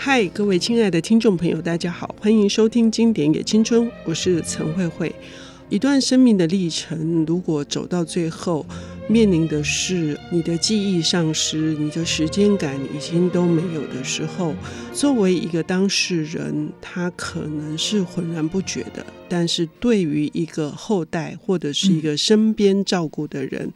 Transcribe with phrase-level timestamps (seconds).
[0.00, 5.12] 嗨，各位亲爱的听众朋友，大家好，欢迎收听《经典也青春》，我是陈慧慧。
[5.68, 8.64] 一段生命的历程，如果走到最后，
[9.10, 14.54] 面临的是你的记忆丧失，你的时间感已经都没有的时候，
[14.92, 19.06] 作为一个当事人，他可能是浑然不觉的。
[19.30, 23.72] 但是对于一个后代或者是一个身边照顾的人，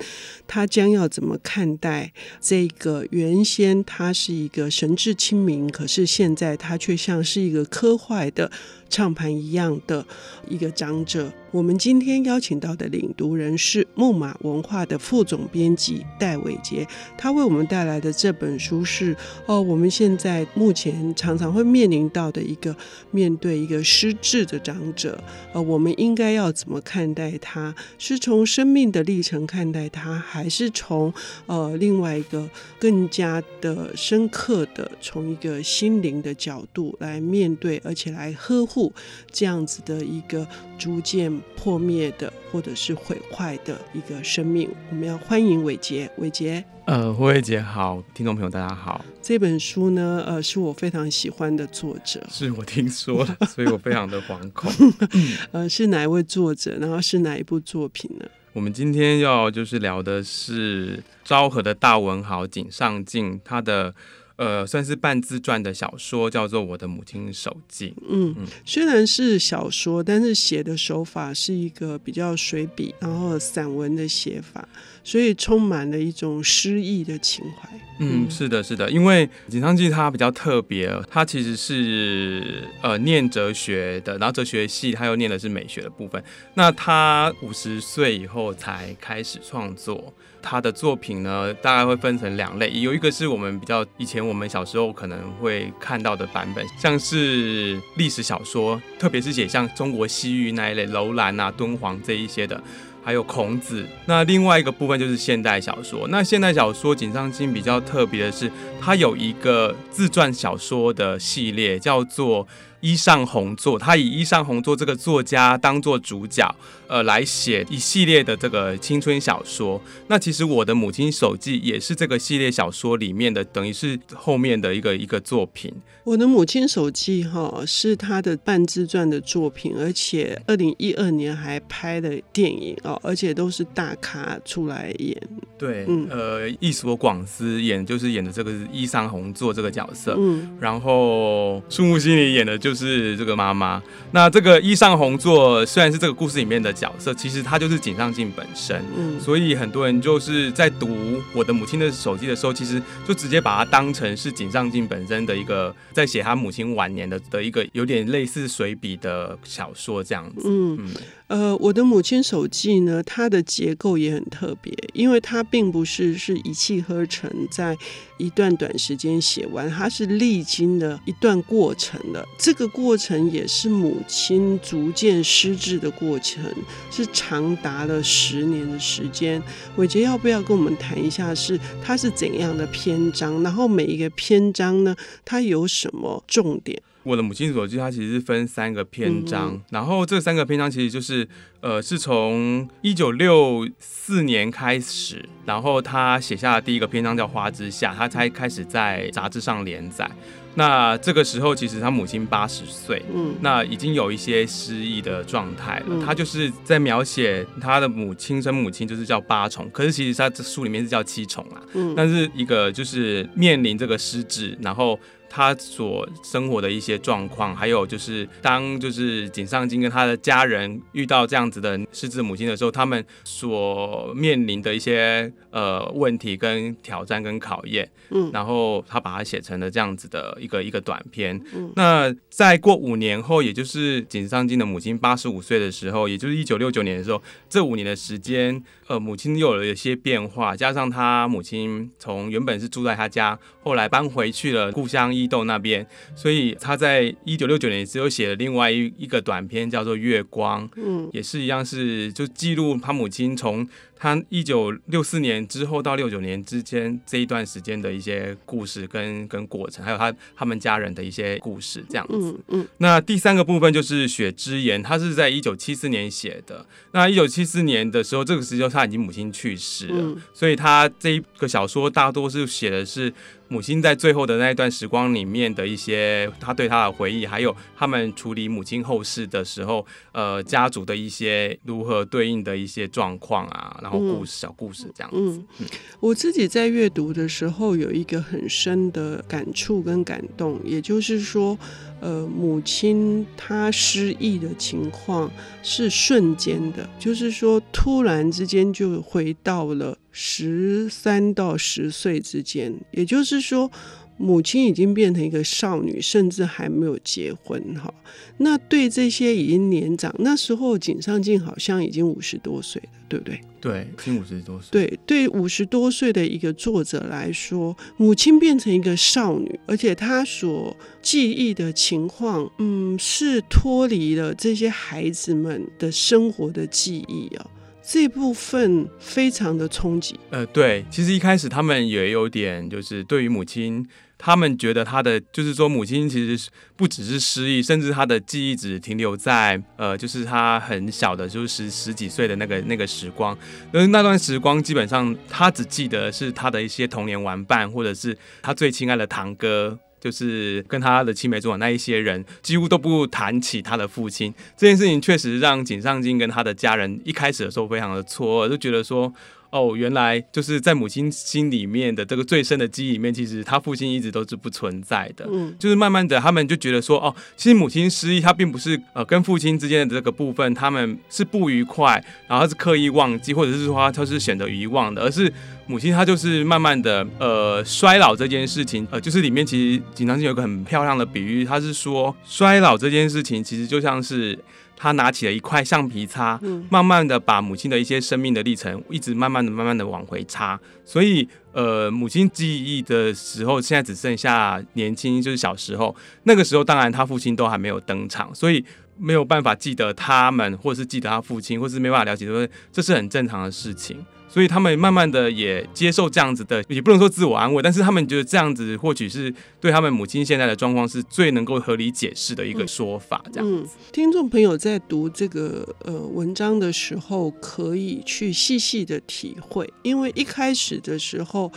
[0.46, 8.50] 他将要怎么看待这个原先他是一个神志清明，可是现在他却像是一个磕坏的
[8.90, 10.06] 唱盘一样的
[10.46, 11.32] 一个长者？
[11.52, 16.88] 我们今天邀请到的领读人是木马文化的副总编辑戴伟杰，
[17.18, 22.74] 他为我们带来的这本书是哦，我们现在目前常常会面临到的一个
[23.10, 25.22] 面对一个失智的长者。
[25.52, 27.74] 呃，我们应该要怎么看待他？
[27.98, 31.12] 是从生命的历程看待他，还是从
[31.44, 38.90] 呃另外一个更加的深刻的，从一个心灵的角度来面对，而且来呵护
[39.30, 44.68] 这样子的一个逐渐破灭的或者是毁坏的一个生命？
[44.90, 46.64] 我们要欢迎伟杰，伟杰。
[46.84, 49.04] 呃，慧慧姐好，听众朋友大家好。
[49.20, 54.70] 这本书呢，呃，是我非常喜欢的作者，是我听说了，所以我非常的惶恐。
[55.52, 56.76] 呃，是哪一位作者？
[56.80, 58.26] 然后是哪一部作品呢？
[58.52, 63.94] 我们今天要就是聊的是昭和的大文豪井上靖，他的。
[64.42, 67.90] 呃，算是半自传的小说，叫做《我的母亲手记》。
[68.08, 74.68] 嗯，虽然是小说，但是写的手法是一个比较随笔，然后散文的写法，
[75.04, 77.68] 所以充满了一种诗意的情怀。
[78.00, 86.20] 嗯，是的，是的，因为锦上记》它比较特别，它其实是呃念哲学的，然后哲学系他又念的是美学的部分。
[86.54, 90.12] 那他五十岁以后才开始创作。
[90.42, 102.62] 他的作品呢，大概会分成两类，有一个是我们比较以前我们小时候可能会看到的版本，像是历史小说，特别是写像中国西域那一类，楼兰啊、敦煌这一些的，
[103.04, 103.86] 还有孔子。
[104.06, 106.08] 那另外一个部分就是现代小说。
[106.08, 108.50] 那现代小说，井上靖比较特别的是，
[108.80, 112.46] 他有一个自传小说的系列，叫做。
[112.82, 116.54] 伊上红作，他以伊上红作这个作家当做主角，
[116.88, 119.80] 呃，来写一系列的这个青春小说。
[120.08, 125.72] 那其实我的母亲手记也是这个系列小说里面的，等于是后面的一个一个作品。
[126.04, 135.16] 我的母亲手记哈是他的半自传的作品，而且二零一二年还拍了电影哦，而且都是大咖出来演。
[135.56, 143.82] 对，嗯，呃，一所广司演就是演的这个是伊上弘作这个角色，嗯，然后树木心里演的就是这个妈妈。
[144.12, 155.74] 那这个伊上红作虽然是这个故事里面的角色，其实她就是井上靖本身，嗯，所以很多人就是在读我的母亲的手机的时候，其实就直接把它当成是井上靖本身的一个。
[155.92, 160.42] 在写他母亲晚年的的一个有点类似随笔的小说这样子。
[160.46, 160.90] 嗯，嗯
[161.32, 167.74] 呃，我的母亲手记呢，它的结构也很特别，因为它并不是是一气呵成，在
[168.18, 172.22] 一段短时间写完，它是历经了一段过程的。
[172.36, 176.44] 这个过程也是母亲逐渐失智的过程，
[176.90, 179.42] 是长达了十年的时间。
[179.76, 183.42] 伟杰要不要跟我们谈一下，是它是怎样的篇章？
[183.42, 184.94] 然后每一个篇章呢，
[185.24, 186.82] 它有什么重点？
[187.04, 191.28] 我的母亲所记，它其实是分三个篇章，嗯、然后这三个篇章其实就是，
[191.60, 200.10] 呃，是从一九六四年开始，然后他写下的第一个篇章叫《花之下》，他才开始在杂志上连载。
[200.54, 205.86] 那这个时候，其实他母亲八十岁，嗯，那已经有一些失忆的状态了。
[205.88, 214.96] 嗯、他就是在描写他的母亲生母亲，就是叫八重，可是其实他这书里面是叫七重啊，嗯，但是一个就是面临这个失智，然后。
[215.34, 231.40] 他所生活的一些状况，还有就是当就是井上京跟他的家人遇到这样子的失智母亲的时候，他们所面临的一些呃问题跟挑战跟考验，嗯，然后他把它写成了这样子的一个一个短片。
[231.54, 245.86] 嗯，那再过五年后，也就是井上京的母亲八十五岁的时候，也就是一九六九年的时候，这五年的时间，呃，母亲又有了一些变化，加上他母亲从原本是住在他家，后来搬回去了故乡伊豆那边，
[246.16, 253.68] 所以他在一九六九年只有写了另外一一个短篇，叫做《月光》，嗯，也是一样是就记录他母亲从。
[254.02, 262.14] 他一九六四年之后到六九年之间这一段时间的一些故事跟跟过程，还有他他们家人的一些故事，这样子。
[262.18, 262.68] 嗯嗯。
[262.78, 266.66] 那第三个部分就是《雪之言》，他是在一九七四年写的。
[266.90, 273.12] 那一九七四年的时候，这个时候他已经母亲去世了，所以他这一个小说大多是写的是
[273.52, 285.18] 母亲在最后的那一段时光里面的一些他对他的回忆，还有他们处理母亲后事的时候，呃，家族的一些如何对应的一些状况啊，然后故事、嗯、小故事这样子。
[285.18, 285.66] 嗯，嗯
[286.00, 291.58] 我自己在阅读的时候有一个很深的感触跟感动，也就是说，
[292.02, 295.30] 呃，母亲她失忆的情况
[295.62, 303.70] 是瞬间的，就是说突然之间就回到了十三到十岁之间，也就是说。
[304.16, 307.92] 母亲已经变成一个少女，甚至还没有结婚哈。
[308.38, 313.40] 那对这些已经年长，那时候井上靖好像已经五十多岁了，对不对？
[313.60, 314.68] 对，已经五十多岁。
[314.70, 327.46] 对，对五十多岁的一个作者来说，母亲变成一个少女，而且她所记忆的情况，嗯，是脱离了这些孩子们的生活的记忆啊。
[327.92, 330.18] 这部分非常的冲击。
[330.30, 333.86] 呃，对，其实一开始他们也有点，就是对于母亲。
[334.24, 343.36] 他们觉得他的就是说，母亲其实不只是失忆，甚至他的记忆只停留在呃，就是他很小的，就是十十几岁的那个那个时光。
[343.72, 354.34] 而那段时光，基本上他只记得是他的一些童年玩伴，或者是他最亲爱的堂哥，就是跟他的青梅竹马那一些人，几乎都不谈起他的父亲。
[354.56, 359.12] 这件事情确实让井上京跟他的家人一开始的时候非常的错愕，就觉得说。
[359.52, 365.28] 哦，原来就是在母亲心里面的这个最深的记忆里面，其实他父亲一直都是不存在的。
[365.30, 375.30] 嗯，就是慢慢的，他们就觉得说，哦，其实母亲失忆，他并不是呃跟父亲之间的这个部分，他们是不愉快，然后是刻意忘记，或者是说他是选择遗忘的，而是
[375.72, 384.38] 母亲她就是慢慢的呃衰老这件事情，呃，就是里面其实紧张性有个很漂亮的比喻，他是说衰老这件事情其实就像是。
[384.74, 390.58] 他拿起了一块橡皮擦，慢慢的把母亲的一些生命的历程，一直慢慢的、慢慢的往回擦。
[390.84, 395.94] 所以，呃，母亲记忆的时候，现在只剩下年轻，就是小时候。
[396.24, 398.64] 那个时候，当然他父亲都还没有登场，所以
[398.98, 404.04] 没有办法记得他们，或是记得他父亲，或是没办法了解，说这是很正常的事情。
[404.32, 413.22] 所以他们慢慢的也接受这样子的，也不能说自我安慰，但是他们觉得这样子或许是对他们母亲现在的状况是最能够合理解释的一个说法。
[413.30, 421.52] 这样子，听众朋友在读这个呃文章的时候，可以去细细的体会，因为一开始的时候，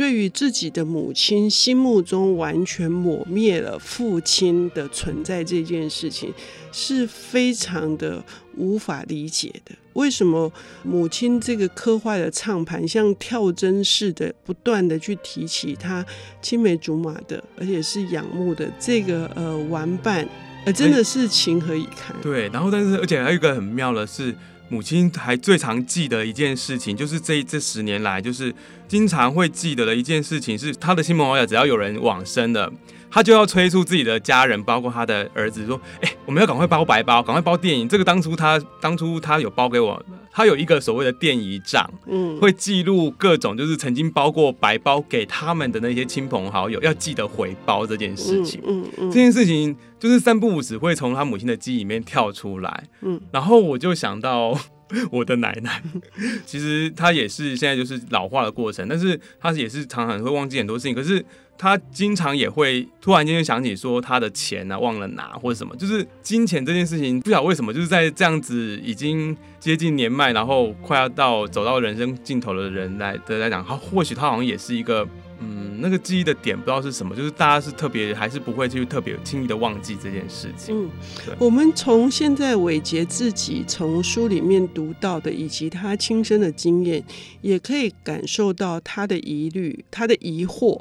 [0.00, 6.32] 对于自己的母亲心目中完全抹灭了父亲的存在这件事情，
[6.72, 8.24] 是非常的
[8.56, 9.74] 无法理解的。
[9.92, 10.50] 为什么
[10.82, 16.02] 母亲这个刻坏的唱盘，像跳针似的，不断的去提起他
[16.40, 20.26] 青梅竹马的，而且是仰慕的这个呃玩伴，
[20.64, 22.16] 呃真的是情何以堪？
[22.22, 24.34] 对，然后但是而且还有一个很妙的是，
[24.70, 28.54] 母亲还最常记得一件事情，就是这这十年来，就是
[28.88, 32.72] 经常会记得的一件事情，是他的亲朋好友只要有人往生了。
[33.12, 37.88] 他就要催促自己的家人，包括他的儿子，说：“哎、欸，我们要赶快包白包，赶快包电影。
[37.88, 40.00] 这个当初他当初他有包给我，
[40.30, 48.60] 他有一个所谓的电影账，嗯，会记录各种就是曾经包过白包给他们的那些亲朋好友，要记得回包这件事情。
[48.64, 52.84] 嗯嗯，嗯，这件事情就是三不五时会从他母亲的记忆里面跳出来。
[53.02, 54.58] 嗯，然后我就想到
[55.12, 55.80] 我的奶奶，
[56.44, 61.24] 其实她也是现在就是老化的过程，但是她也是常常会忘记很多事情，可是。
[61.62, 75.06] 她经常也会突然间就想起说她的钱啊忘了拿或者什么，就是金钱这件事情，不晓得为什么，就是在这样子已经接近年迈，然后快要到走到人生尽头的人来的来讲，他或许他好像也是一个
[75.40, 80.84] 嗯那个记忆的点，不知道是什么，就是大家是特别还是不会去特别轻易的忘记这件事情。
[80.84, 80.90] 嗯，
[81.24, 81.34] 对。
[81.38, 87.02] 我们从现在伟杰自己从书里面读到的，以及他亲身的经验，
[87.40, 90.80] 也可以感受到他的疑虑，他的疑惑。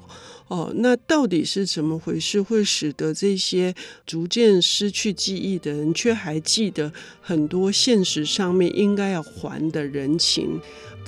[0.49, 3.73] 哦，那到底是怎么回事，会使得这些
[4.07, 10.59] 逐渐失去记忆的人，却还记得很多现实上面应该要还的人情？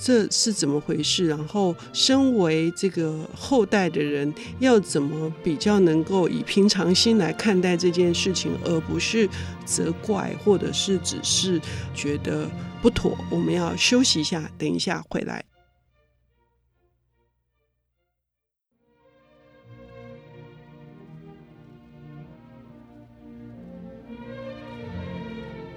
[0.03, 1.27] 这是怎么回事？
[1.27, 9.29] 然后，身为这个后代的人，要怎么比较能够以平常心来看待这件事情，而不是
[9.63, 11.61] 责怪，或者是只是
[11.93, 12.49] 觉得
[12.81, 13.15] 不妥？
[13.29, 15.50] 我们要休息一下，等一下回来。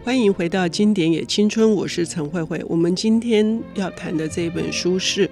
[0.04, 2.62] 欢迎回到《经典也青春》，我是陈慧慧。
[2.68, 5.28] 我们今天要谈的这本书是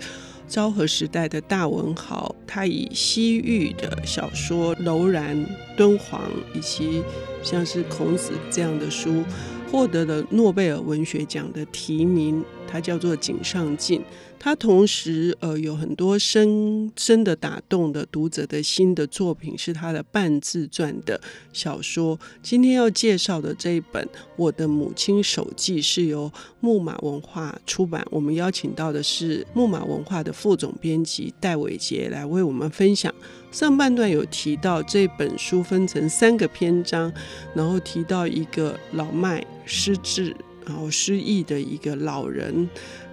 [0.49, 5.37] 昭和时代的大文豪，他以西域的小说《楼兰》
[5.77, 6.23] 《敦煌》
[6.59, 7.03] 以及
[7.43, 9.23] 像是孔子这样的书，
[9.71, 12.43] 获得了诺贝尔文学奖的提名。
[12.73, 14.03] 他叫做井上靖。
[14.39, 21.21] 他同时呃有很多深深的打动的读者的心的作品，是他的半自传的
[21.53, 22.19] 小说。
[22.43, 28.05] 今天要介绍的这一本《我的母亲手记》是由木马文化出版。
[28.11, 33.15] 我们邀请到的是木马文化的副总编辑戴伟杰来为我们分享。
[33.53, 37.13] 上半段有提到这本书分成三个篇章，
[37.55, 40.35] 然后提到一个老迈失智
[40.67, 42.69] 然后失忆的一个老人。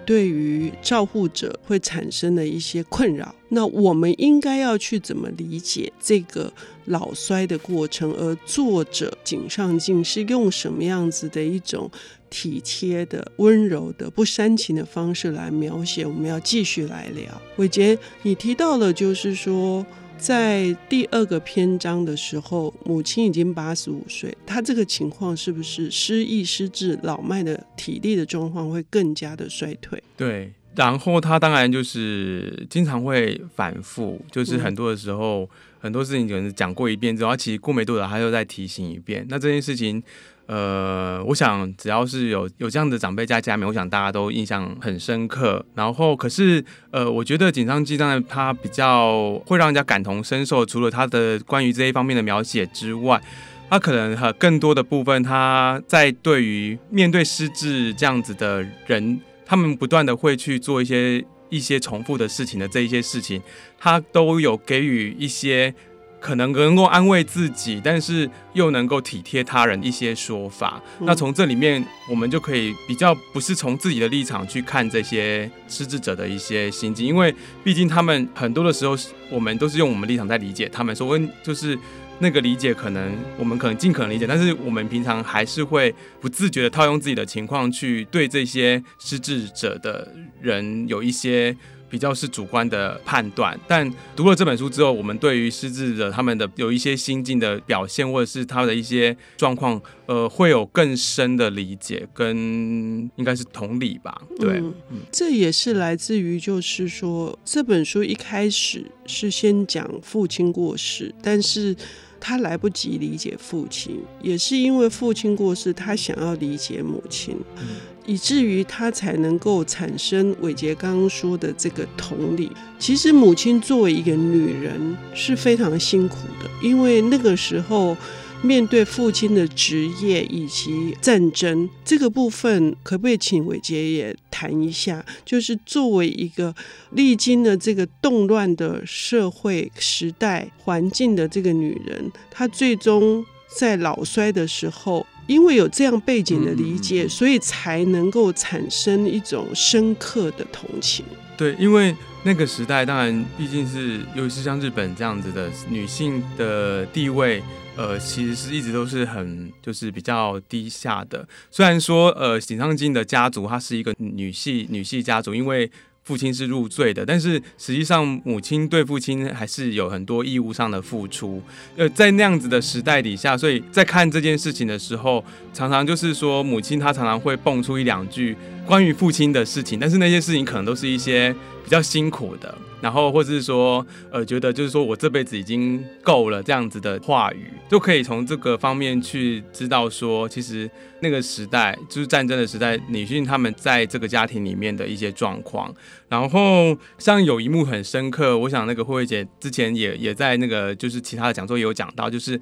[0.06, 6.52] 对于照护者会产生的一些困扰，那我们应该要去怎么理解这个
[6.86, 8.10] 老衰的过程？
[8.14, 11.88] 而作者井上靖是用什么样子的一种
[12.28, 16.04] 体贴的、温柔的、不煽情的方式来描写？
[16.04, 17.40] 我们要继续来聊。
[17.58, 19.86] 伟杰，你提到了，就是说。
[20.20, 30.02] 在第二个篇章的时候，母亲已经八十五岁，她这个情况是不是失忆失智、老迈的体力的状况会更加的衰退？
[30.18, 35.48] 对，然后他当然就是经常会反复，就是很多的时候，嗯、
[35.80, 39.26] 很多事情可能讲过一遍之后，其实过没多久，他又再提醒一遍。
[39.28, 40.02] 那这件事情。
[40.46, 45.64] 呃，我想只要是有有这样的长辈在家里面，我想大家都印象很深刻。
[45.76, 53.22] 然后，可是呃，我觉得井上靖当然他比较会让人家感同身受，除了他的关于这一方面的描写之外，
[53.68, 59.20] 他可能和更多的部分，他在对于面对失智这样子的人，
[59.50, 63.42] 他们不断的会去做一些一些重复的事情的这一些事情，
[63.80, 65.74] 他都有给予一些。
[66.20, 70.78] 可能能够安慰自己，但是又能够体贴他人一些说法。
[70.98, 78.94] 嗯、那从这里面，我们就可以比较不是从自己的立场去看这些失智者的一些心境，因为毕竟他们很多的时候，
[79.30, 80.94] 我们都是用我们立场在理解他们。
[80.94, 81.76] 所谓就是
[82.20, 91.56] 那个理解，可能我们可能尽可能理解，但是我们平常还是会不自觉的套用自己的情况去对这些失智者的人有一些。
[91.90, 104.22] 比较是主观的判断，但读了这本书之后，我们对于失智者他们的有一些心境的表现，或者是他的一些状况，呃，会有更深的理解跟应该是同理吧。
[104.38, 104.58] 对，
[104.90, 111.74] 嗯，这也是来自于就是说这本书一开始是先讲父亲过世，但是
[112.20, 117.36] 他来不及理解父亲，也是因为父亲过世，他想要理解母亲。
[117.58, 117.66] 嗯
[118.06, 122.50] 以至于他才能够产生伟杰刚刚说的这个同理。
[122.78, 127.96] 其实母亲作为一个女人是非常辛苦的，因为那个时候
[128.42, 135.04] 面对父亲的职业以及战争这个部分，可不可以请伟杰也谈一下？
[135.24, 136.54] 就是作为一个
[136.92, 143.24] 历经了这个动乱的社会时代环境的这个女人，她最终
[143.58, 145.06] 在老衰的时候。
[145.30, 151.04] 因为有这样背景的理解，嗯、所以才能够产生一种深刻的同情。
[151.36, 151.94] 对，因为
[152.24, 157.40] 那个时代，当然毕竟是，尤其是像日本这样子的女性的地位，
[157.76, 161.24] 呃，其实是一直都是很就是比较低下的。
[161.48, 165.70] 虽然说，呃，井上京的家族，她是一个女系女系家族，因为。
[166.10, 171.40] 父亲是入赘的，但是实际上母亲对父亲还是有很多义务上的付出。
[171.76, 175.24] 呃，在那样子的时代底下，所以在看这件事情的时候，
[175.54, 178.36] 常常就是说母亲她常常会蹦出一两句
[178.66, 181.32] 关于父亲的事情，但是那些事情可能都是一些
[181.70, 182.52] 比较辛苦的。
[182.80, 190.68] 然后，或者是说，呃，觉得就是说我这辈子已经够了这样子的话语，就可以从这个方面去知道说，其实
[191.00, 195.72] 那个时代就是战争的时代，女性她们在这个家庭里面的一些状况。
[196.08, 202.40] 然后，像有一幕很深刻，我想那个慧慧姐之前也也在那个就是其他的讲座也有讲到，就是。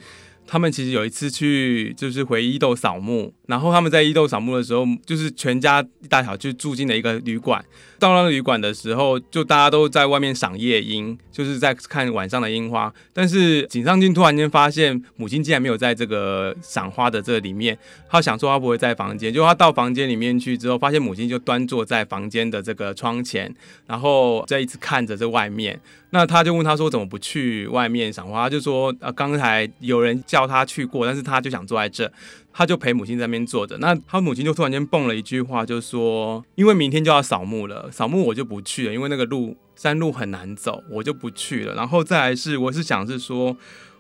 [0.51, 7.63] 他们其实有一次去，就是回伊豆扫墓，然后他们在伊豆扫墓的时候，就是全家大小就住进了一个旅馆。
[7.99, 12.93] 到了旅馆的时候，就大家都在外面赏夜莺，就是在看晚上的樱花。
[13.13, 17.77] 但是井上君突然间发现母亲竟然没有在这个赏花的这里面，
[18.09, 23.53] 他想说他不会在房间，就他到房间里面去之后，发现母亲就端坐在房间的这个窗前，
[23.87, 25.81] 然后在一直看着这外面。
[26.11, 32.11] 那他就问他说：“怎么不去外面赏花？”他就说：“呃，刚才有人叫他去过，但是他就想坐在这，
[32.59, 33.79] 他就陪母亲在那边坐着。
[33.79, 43.57] 那他母亲就突然间蹦了一句话，就说：‘因为明天就要扫墓了，扫墓我就不去了，因为那个路山路很难走，我就不去了。’然后再来是，我是想是说。”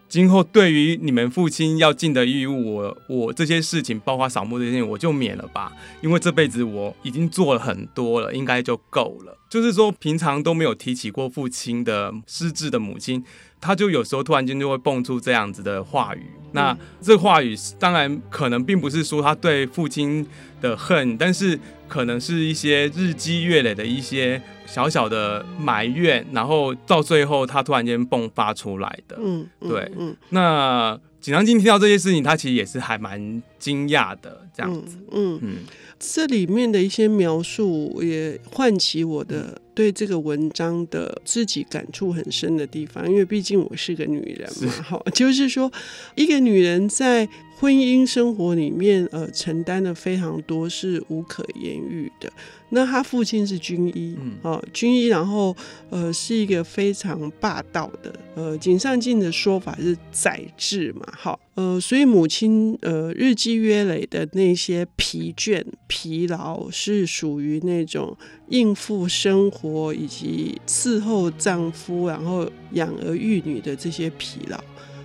[0.08, 9.36] 今后对于你们父亲要尽的义务，我我这些事情，包括扫墓这些事情，我就免了吧，因为这辈子我已经做了很多了，应该就够了。
[9.50, 13.22] 就是说，平常都没有提起过父亲的失智的母亲，
[13.60, 16.22] 他就有时候突然间就会蹦出这样子的话语。
[16.52, 20.26] 那这话语当然可能并不是说他对父亲
[20.60, 29.16] 的恨，但是可能是一些日积月累的一些小小的埋怨，然后到最后他突然间迸发出来的。
[29.20, 34.98] 嗯，对，嗯，那锦上进听到这些事情，他其实也是还蛮惊讶的，这样子。
[35.10, 35.40] 嗯嗯。
[35.42, 35.56] 嗯
[36.00, 45.72] 这里面的一些描述也唤起我的对这个文章的自己感触很深的地方，因为毕竟我是个女人嘛，哈，就是说
[46.16, 47.28] 一个女人在
[47.60, 52.32] 婚姻生活里面，呃，承担的非常多是无可言喻的。
[52.70, 55.56] 那她父亲是军医，哦，军医，然后
[55.90, 68.16] 呃是一个非常霸道的，呃，井上靖的说法是宰制嘛，哈，呃，所以母亲呃日积月累的那些疲倦、疲劳，是属于那种
[68.50, 74.58] 应付生活以及伺候丈夫，然后养儿育女的这些疲劳。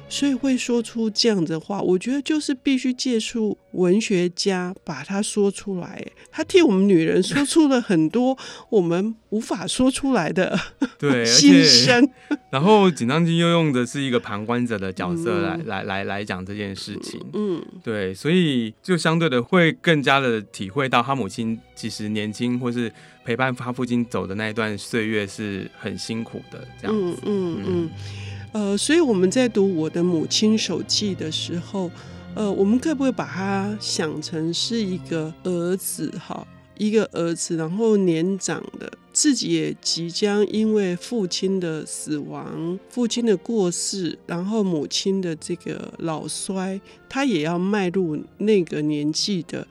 [0.10, 6.06] 所以会说出这样的话，我觉得就是必须借助文学家把它说出来。
[6.32, 8.38] 他替我们女人说出了很多
[8.70, 10.60] 我们无法说出来的
[11.00, 12.08] 对 心声。
[12.52, 17.20] 然后井上靖又用的是一个旁观者的角色来、嗯、来来来讲这件事情。
[17.34, 22.92] 嗯，对，所以就相对的会更加的体会到他母亲其实年轻或是
[23.24, 26.68] 陪伴他父亲走的那一段岁月是很辛苦的。
[26.82, 27.24] 这样子，嗯嗯。
[27.26, 27.90] 嗯嗯
[28.54, 31.90] 呃，所以我们在读《我的母亲手记》的时候，
[32.36, 49.68] 呃，我们可不可以把它想成是一个儿子哈，一个儿子，然后年长的，自己也即将因为父亲的死亡、父亲的过世，然后母亲的这个老衰，他也要迈入那个年纪的，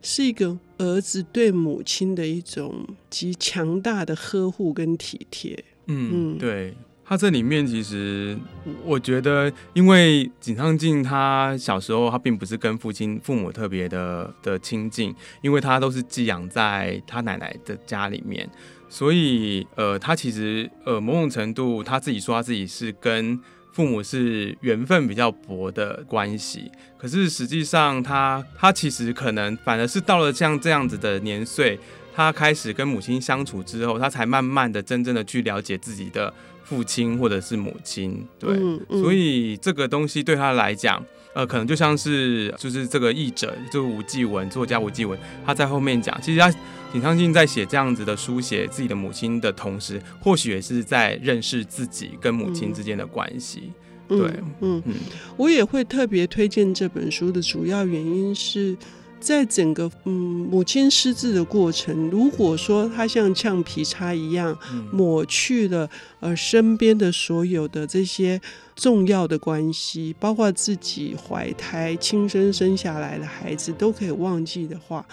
[0.00, 5.64] 是一个儿子对母亲的一种极强大的呵护跟体贴。
[5.86, 6.74] 嗯，嗯对。
[7.04, 8.38] 他这里面其实，
[8.84, 18.48] 我觉得，因为井上靖他小时候他并不是跟父亲父母特别的的亲近，因为他都是寄养在他奶奶的家里面，
[18.88, 23.38] 所以呃，他其实呃某种程度他自己说他自己是跟
[23.72, 31.78] 父母是缘分比较薄的关系，可是实际上他他其实可能反而是到了像这样子的年岁，
[32.14, 36.32] 他开始跟母亲相处之后，他才慢慢的真正的去了解自己的。
[36.64, 46.52] 父亲或者是母亲，对，嗯嗯、所以这个东西对他来讲，呃，可能就像是就是这个译者，就是吴继文作家吴继文，他在后面讲，其实他
[46.92, 53.72] 井上信在写这样子的书写自己的母亲的同时，或许也是在认识自己跟母亲之间的关系。
[54.08, 54.94] 嗯、对，嗯嗯，嗯
[55.36, 58.76] 我也会特别推荐这本书的主要原因是。
[59.22, 60.12] 在整个嗯
[60.50, 64.58] 母亲失智的过程，如果说她像橡皮擦一样
[64.92, 68.40] 抹去了呃身边的所有的这些
[68.74, 75.06] 重要的关系，包括自己怀胎亲生生下来的孩子都可以忘记的话，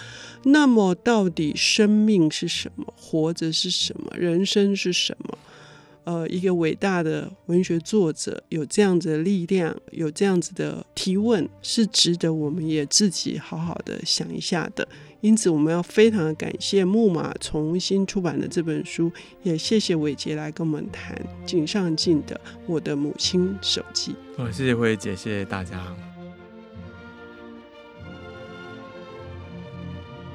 [0.44, 2.92] 那么到底生命是什么？
[2.98, 4.12] 活着是什么？
[4.18, 5.38] 人生是什么？
[6.10, 14.88] 呃，一个伟大的文学作者有这样子的力量，有这样子的提问，是值得我们也自己好好的想一下的。
[15.22, 19.12] 因此，我们要非常的感谢木马重新出版的这本书，
[19.44, 24.16] 也谢谢伟杰来跟我们谈井上靖的《我的母亲手记》。
[24.44, 25.96] 哦，谢谢慧姐，谢谢大家。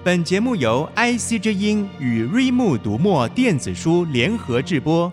[0.05, 5.13] 本节目由 IC 之音与瑞木读墨电子书联合制播。